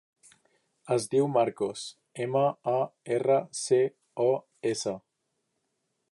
Es 0.93 1.03
diu 1.09 1.27
Marcos: 1.33 1.83
ema, 2.25 2.41
a, 2.73 2.75
erra, 3.17 3.37
ce, 3.61 3.81
o, 4.25 4.29
essa. 4.71 4.95